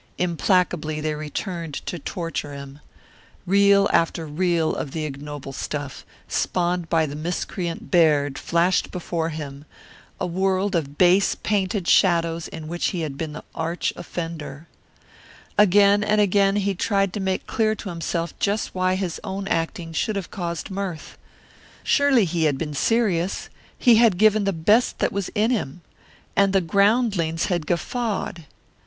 Implacably 0.17 0.99
they 0.99 1.13
returned 1.13 1.75
to 1.85 1.99
torture 1.99 2.55
him. 2.55 2.79
Reel 3.45 3.87
after 3.93 4.25
reel 4.25 4.73
of 4.75 4.93
the 4.93 5.05
ignoble 5.05 5.53
stuff, 5.53 6.07
spawned 6.27 6.89
by 6.89 7.05
the 7.05 7.15
miscreant, 7.15 7.91
Baird, 7.91 8.39
flashed 8.39 8.89
before 8.89 9.29
him; 9.29 9.63
a 10.19 10.25
world 10.25 10.73
of 10.75 10.97
base 10.97 11.35
painted 11.35 11.87
shadows 11.87 12.47
in 12.47 12.67
which 12.67 12.87
he 12.87 13.01
had 13.01 13.15
been 13.15 13.33
the 13.33 13.43
arch 13.53 13.93
offender. 13.95 14.67
Again 15.55 16.03
and 16.03 16.19
again 16.19 16.55
he 16.55 16.73
tried 16.73 17.13
to 17.13 17.19
make 17.19 17.45
clear 17.45 17.75
to 17.75 17.89
himself 17.89 18.33
just 18.39 18.73
why 18.73 18.95
his 18.95 19.21
own 19.23 19.47
acting 19.49 19.93
should 19.93 20.15
have 20.15 20.31
caused 20.31 20.71
mirth. 20.71 21.15
Surely 21.83 22.25
he 22.25 22.45
had 22.45 22.57
been 22.57 22.73
serious; 22.73 23.49
he 23.77 23.97
had 23.97 24.17
given 24.17 24.45
the 24.45 24.51
best 24.51 24.97
that 24.97 25.13
was 25.13 25.29
in 25.35 25.51
him. 25.51 25.81
And 26.35 26.53
the 26.53 26.59
groundlings 26.61 27.45
had 27.53 27.67
guffawed! 27.67 28.45